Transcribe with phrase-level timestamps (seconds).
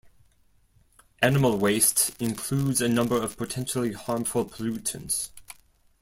[1.21, 5.29] Animal waste includes a number of potentially harmful pollutants.